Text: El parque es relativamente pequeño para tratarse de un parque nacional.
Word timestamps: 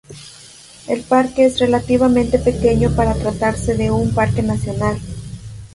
El 0.87 1.01
parque 1.03 1.45
es 1.45 1.59
relativamente 1.59 2.39
pequeño 2.39 2.89
para 2.95 3.13
tratarse 3.13 3.77
de 3.77 3.91
un 3.91 4.11
parque 4.15 4.41
nacional. 4.41 4.97